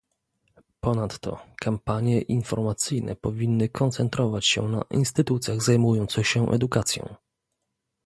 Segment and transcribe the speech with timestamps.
[0.81, 7.15] Ponadto kampanie informacyjne powinny koncentrować się na instytucjach zajmujących się edukacją